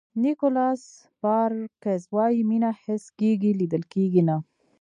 نیکولاس 0.23 0.81
سپارکز 1.03 2.01
وایي 2.15 2.41
مینه 2.49 2.71
حس 2.83 3.05
کېږي 3.19 3.51
لیدل 3.59 3.83
کېږي 3.93 4.21
نه. 4.29 4.37